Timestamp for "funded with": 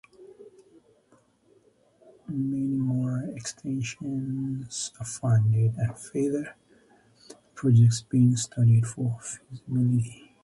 5.05-5.99